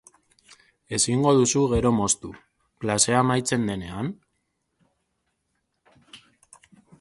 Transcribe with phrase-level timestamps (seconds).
[0.97, 2.31] Ezin duzu gero moztu,
[2.85, 4.09] klasea amaitzen denean?